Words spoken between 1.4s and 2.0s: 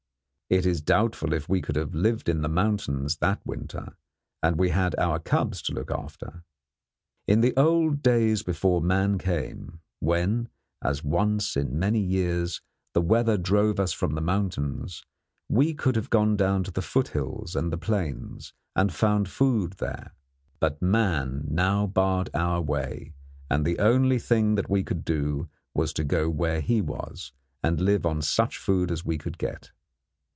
we could have